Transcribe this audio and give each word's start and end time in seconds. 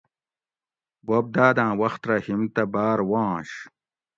بوب 1.05 1.25
داۤد 1.35 1.57
آۤں 1.65 1.73
وخت 1.81 2.01
رہ 2.07 2.17
ہیم 2.25 2.41
تہ 2.53 2.63
باۤر 2.73 2.99
وانش 3.09 3.49